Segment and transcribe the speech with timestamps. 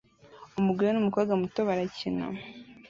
[0.59, 2.25] Umugore n'umukobwa muto barakina